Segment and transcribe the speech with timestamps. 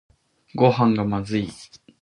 [0.55, 1.47] ごはんがまずい